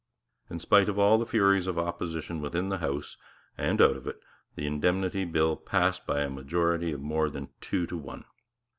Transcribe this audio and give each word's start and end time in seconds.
In 0.49 0.59
spite 0.59 0.89
of 0.89 0.97
all 0.97 1.19
the 1.19 1.27
furies 1.27 1.67
of 1.67 1.77
opposition 1.77 2.41
within 2.41 2.69
the 2.69 2.79
House 2.79 3.17
and 3.55 3.79
out 3.79 3.95
of 3.95 4.07
it, 4.07 4.19
the 4.55 4.65
Indemnity 4.65 5.25
Bill 5.25 5.55
passed 5.55 6.07
by 6.07 6.21
a 6.21 6.27
majority 6.31 6.91
of 6.91 7.01
more 7.01 7.29
than 7.29 7.49
two 7.61 7.85
to 7.85 7.97
one. 7.99 8.25